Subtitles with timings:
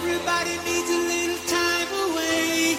[0.00, 2.76] Everybody needs a little time away.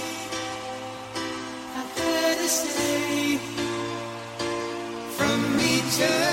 [1.75, 3.37] I heard her say
[5.17, 6.28] from.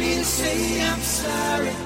[0.00, 1.79] Me to say I'm sorry.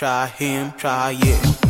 [0.00, 1.69] Try him, try it.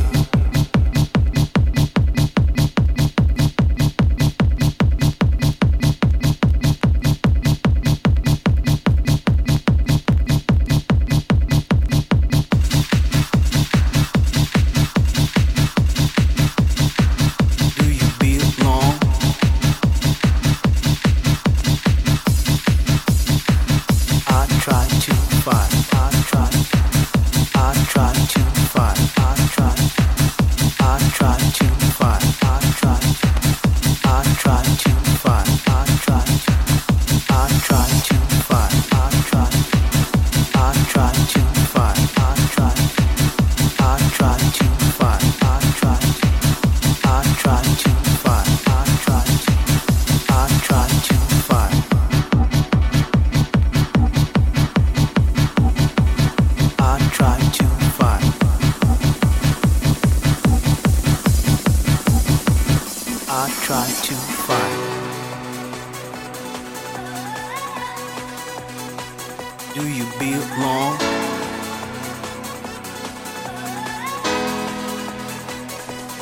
[69.74, 70.96] do you belong?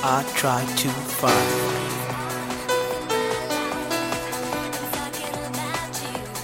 [0.05, 1.59] I try to find.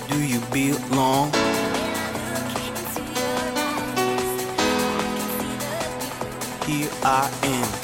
[0.09, 1.31] Do you belong?
[6.67, 7.84] Here I am.